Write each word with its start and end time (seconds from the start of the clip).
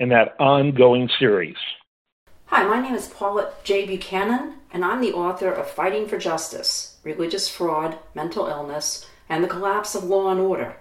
in 0.00 0.08
that 0.08 0.34
ongoing 0.40 1.10
series. 1.18 1.56
Hi, 2.46 2.64
my 2.64 2.80
name 2.80 2.94
is 2.94 3.08
Paulette 3.08 3.62
J. 3.64 3.84
Buchanan, 3.86 4.54
and 4.72 4.82
I'm 4.82 5.02
the 5.02 5.12
author 5.12 5.52
of 5.52 5.70
Fighting 5.70 6.08
for 6.08 6.16
Justice 6.18 6.96
Religious 7.04 7.48
Fraud, 7.48 7.98
Mental 8.14 8.46
Illness, 8.46 9.06
and 9.28 9.44
the 9.44 9.48
Collapse 9.48 9.94
of 9.94 10.04
Law 10.04 10.30
and 10.30 10.40
Order. 10.40 10.76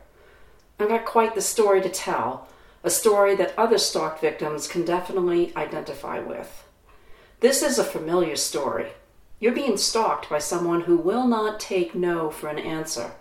I've 0.80 0.88
got 0.88 1.06
quite 1.06 1.36
the 1.36 1.42
story 1.42 1.82
to 1.82 1.90
tell, 1.90 2.48
a 2.82 2.90
story 2.90 3.36
that 3.36 3.54
other 3.58 3.78
stalked 3.78 4.22
victims 4.22 4.70
can 4.70 4.86
definitely 4.86 5.54
identify 5.54 6.20
with. 6.20 6.64
This 7.42 7.62
is 7.62 7.78
a 7.78 7.84
familiar 7.84 8.38
story. 8.38 8.88
You're 9.42 9.52
being 9.52 9.76
stalked 9.76 10.30
by 10.30 10.40
someone 10.40 10.82
who 10.82 10.96
will 10.96 11.28
not 11.28 11.60
take 11.60 11.94
no 11.94 12.30
for 12.30 12.48
an 12.48 12.60
answer. 12.60 13.12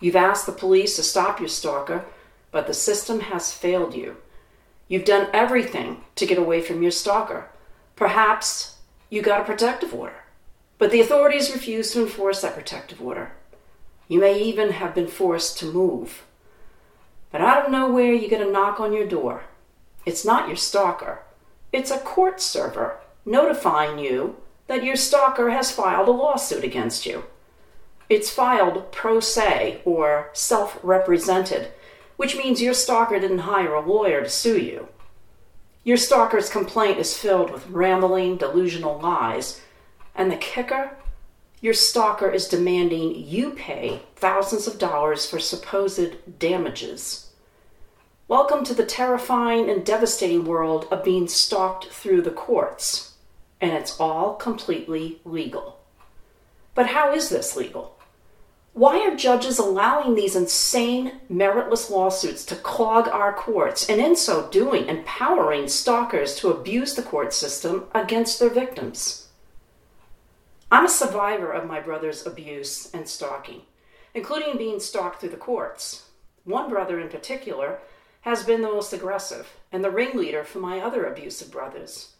You've 0.00 0.16
asked 0.16 0.46
the 0.46 0.52
police 0.52 0.96
to 0.96 1.04
stop 1.04 1.38
your 1.38 1.48
stalker, 1.48 2.04
but 2.50 2.66
the 2.66 2.74
system 2.74 3.20
has 3.20 3.52
failed 3.52 3.94
you. 3.94 4.16
You've 4.90 5.04
done 5.04 5.28
everything 5.32 6.02
to 6.16 6.26
get 6.26 6.36
away 6.36 6.60
from 6.60 6.82
your 6.82 6.90
stalker. 6.90 7.48
Perhaps 7.94 8.74
you 9.08 9.22
got 9.22 9.40
a 9.40 9.44
protective 9.44 9.94
order, 9.94 10.24
but 10.78 10.90
the 10.90 11.00
authorities 11.00 11.52
refuse 11.52 11.92
to 11.92 12.00
enforce 12.00 12.42
that 12.42 12.54
protective 12.54 13.00
order. 13.00 13.30
You 14.08 14.18
may 14.18 14.42
even 14.42 14.72
have 14.72 14.92
been 14.92 15.06
forced 15.06 15.58
to 15.58 15.72
move. 15.72 16.24
But 17.30 17.40
out 17.40 17.64
of 17.64 17.70
nowhere, 17.70 18.12
you 18.12 18.26
get 18.26 18.44
a 18.44 18.50
knock 18.50 18.80
on 18.80 18.92
your 18.92 19.06
door. 19.06 19.44
It's 20.04 20.24
not 20.24 20.48
your 20.48 20.56
stalker, 20.56 21.20
it's 21.72 21.92
a 21.92 21.98
court 21.98 22.40
server 22.40 22.98
notifying 23.24 24.00
you 24.00 24.38
that 24.66 24.82
your 24.82 24.96
stalker 24.96 25.50
has 25.50 25.70
filed 25.70 26.08
a 26.08 26.10
lawsuit 26.10 26.64
against 26.64 27.06
you. 27.06 27.26
It's 28.08 28.28
filed 28.28 28.90
pro 28.90 29.20
se 29.20 29.82
or 29.84 30.30
self 30.32 30.80
represented 30.82 31.70
which 32.20 32.36
means 32.36 32.60
your 32.60 32.74
stalker 32.74 33.18
didn't 33.18 33.38
hire 33.38 33.72
a 33.72 33.80
lawyer 33.80 34.22
to 34.22 34.28
sue 34.28 34.58
you. 34.58 34.86
Your 35.84 35.96
stalker's 35.96 36.50
complaint 36.50 36.98
is 36.98 37.16
filled 37.16 37.50
with 37.50 37.66
rambling, 37.70 38.36
delusional 38.36 39.00
lies, 39.00 39.62
and 40.14 40.30
the 40.30 40.36
kicker? 40.36 40.98
Your 41.62 41.72
stalker 41.72 42.30
is 42.30 42.46
demanding 42.46 43.14
you 43.14 43.52
pay 43.52 44.02
thousands 44.16 44.66
of 44.66 44.78
dollars 44.78 45.24
for 45.24 45.38
supposed 45.38 46.38
damages. 46.38 47.30
Welcome 48.28 48.64
to 48.64 48.74
the 48.74 48.84
terrifying 48.84 49.70
and 49.70 49.82
devastating 49.82 50.44
world 50.44 50.88
of 50.90 51.02
being 51.02 51.26
stalked 51.26 51.86
through 51.86 52.20
the 52.20 52.30
courts, 52.30 53.14
and 53.62 53.72
it's 53.72 53.98
all 53.98 54.34
completely 54.34 55.22
legal. 55.24 55.80
But 56.74 56.88
how 56.88 57.14
is 57.14 57.30
this 57.30 57.56
legal? 57.56 57.96
Why 58.72 59.00
are 59.00 59.16
judges 59.16 59.58
allowing 59.58 60.14
these 60.14 60.36
insane, 60.36 61.20
meritless 61.28 61.90
lawsuits 61.90 62.44
to 62.46 62.54
clog 62.54 63.08
our 63.08 63.32
courts 63.32 63.88
and, 63.90 64.00
in 64.00 64.14
so 64.14 64.48
doing, 64.48 64.86
empowering 64.86 65.66
stalkers 65.66 66.36
to 66.36 66.50
abuse 66.50 66.94
the 66.94 67.02
court 67.02 67.34
system 67.34 67.86
against 67.92 68.38
their 68.38 68.48
victims? 68.48 69.28
I'm 70.70 70.86
a 70.86 70.88
survivor 70.88 71.50
of 71.50 71.66
my 71.66 71.80
brother's 71.80 72.24
abuse 72.24 72.88
and 72.94 73.08
stalking, 73.08 73.62
including 74.14 74.56
being 74.56 74.78
stalked 74.78 75.20
through 75.20 75.30
the 75.30 75.36
courts. 75.36 76.06
One 76.44 76.70
brother 76.70 77.00
in 77.00 77.08
particular 77.08 77.80
has 78.20 78.44
been 78.44 78.62
the 78.62 78.68
most 78.68 78.92
aggressive 78.92 79.48
and 79.72 79.82
the 79.82 79.90
ringleader 79.90 80.44
for 80.44 80.60
my 80.60 80.78
other 80.78 81.06
abusive 81.06 81.50
brothers. 81.50 82.12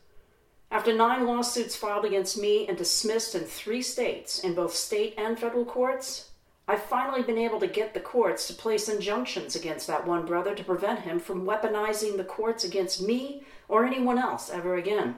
After 0.69 0.93
nine 0.93 1.27
lawsuits 1.27 1.77
filed 1.77 2.05
against 2.05 2.39
me 2.39 2.66
and 2.66 2.77
dismissed 2.77 3.37
in 3.37 3.43
three 3.43 3.83
states, 3.83 4.41
in 4.41 4.55
both 4.55 4.75
state 4.75 5.15
and 5.16 5.39
federal 5.39 5.65
courts, 5.65 6.30
I've 6.71 6.85
finally 6.85 7.25
been 7.25 7.37
able 7.37 7.59
to 7.59 7.67
get 7.67 7.95
the 7.95 8.01
courts 8.01 8.47
to 8.47 8.55
place 8.55 8.89
injunctions 8.89 9.57
against 9.57 9.89
that 9.89 10.07
one 10.07 10.25
brother 10.25 10.55
to 10.55 10.63
prevent 10.63 11.01
him 11.01 11.19
from 11.19 11.45
weaponizing 11.45 12.17
the 12.17 12.23
courts 12.23 12.63
against 12.63 13.03
me 13.03 13.43
or 13.67 13.85
anyone 13.85 14.19
else 14.19 14.49
ever 14.49 14.77
again. 14.77 15.17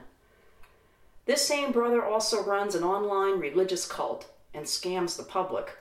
This 1.27 1.47
same 1.47 1.71
brother 1.71 2.03
also 2.03 2.43
runs 2.43 2.73
an 2.73 2.83
online 2.83 3.39
religious 3.39 3.85
cult 3.85 4.33
and 4.51 4.65
scams 4.65 5.15
the 5.15 5.21
public. 5.21 5.77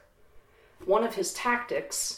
One 0.84 1.04
of 1.04 1.14
his 1.14 1.32
tactics 1.32 2.16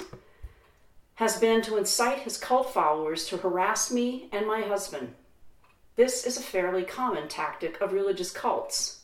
has 1.15 1.39
been 1.39 1.63
to 1.63 1.77
incite 1.77 2.23
his 2.23 2.37
cult 2.37 2.75
followers 2.75 3.25
to 3.27 3.37
harass 3.37 3.89
me 3.89 4.29
and 4.33 4.49
my 4.49 4.63
husband. 4.63 5.15
This 5.95 6.27
is 6.27 6.37
a 6.37 6.43
fairly 6.43 6.83
common 6.83 7.29
tactic 7.29 7.81
of 7.81 7.93
religious 7.93 8.33
cults. 8.33 9.04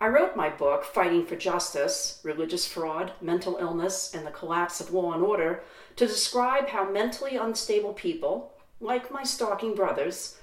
I 0.00 0.06
wrote 0.06 0.36
my 0.36 0.48
book, 0.48 0.84
Fighting 0.84 1.26
for 1.26 1.34
Justice 1.34 2.20
Religious 2.22 2.68
Fraud, 2.68 3.12
Mental 3.20 3.56
Illness, 3.60 4.14
and 4.14 4.24
the 4.24 4.30
Collapse 4.30 4.80
of 4.80 4.92
Law 4.92 5.12
and 5.12 5.24
Order, 5.24 5.64
to 5.96 6.06
describe 6.06 6.68
how 6.68 6.88
mentally 6.88 7.36
unstable 7.36 7.92
people, 7.94 8.52
like 8.80 9.10
my 9.10 9.24
stalking 9.24 9.74
brothers, 9.74 10.36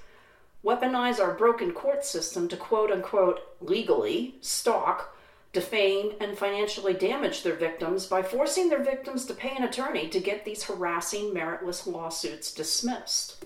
weaponize 0.62 1.18
our 1.18 1.32
broken 1.32 1.72
court 1.72 2.04
system 2.04 2.48
to 2.48 2.56
quote 2.56 2.90
unquote 2.90 3.40
legally 3.62 4.34
stalk, 4.42 5.16
defame, 5.54 6.12
and 6.20 6.36
financially 6.36 6.92
damage 6.92 7.42
their 7.42 7.54
victims 7.54 8.04
by 8.04 8.22
forcing 8.22 8.68
their 8.68 8.82
victims 8.82 9.24
to 9.24 9.32
pay 9.32 9.56
an 9.56 9.62
attorney 9.62 10.06
to 10.08 10.20
get 10.20 10.44
these 10.44 10.64
harassing, 10.64 11.32
meritless 11.32 11.86
lawsuits 11.86 12.52
dismissed. 12.52 13.42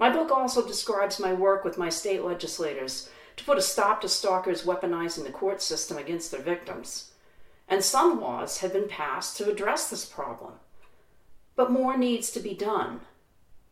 My 0.00 0.10
book 0.10 0.32
also 0.32 0.66
describes 0.66 1.20
my 1.20 1.32
work 1.32 1.64
with 1.64 1.78
my 1.78 1.90
state 1.90 2.24
legislators 2.24 3.08
to 3.36 3.44
put 3.44 3.58
a 3.58 3.62
stop 3.62 4.00
to 4.00 4.08
stalkers 4.08 4.64
weaponizing 4.64 5.24
the 5.24 5.32
court 5.32 5.62
system 5.62 5.98
against 5.98 6.30
their 6.30 6.42
victims. 6.42 7.12
And 7.68 7.82
some 7.82 8.20
laws 8.20 8.58
have 8.58 8.72
been 8.72 8.88
passed 8.88 9.36
to 9.38 9.50
address 9.50 9.88
this 9.88 10.04
problem. 10.04 10.54
But 11.56 11.70
more 11.70 11.96
needs 11.96 12.30
to 12.32 12.40
be 12.40 12.54
done. 12.54 13.00